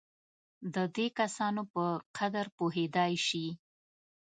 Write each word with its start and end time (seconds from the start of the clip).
د 0.73 0.75
دې 0.95 1.07
کسانو 1.19 1.61
په 1.73 1.83
قدر 2.17 2.45
پوهېدای 2.57 3.13
شي. 3.27 3.47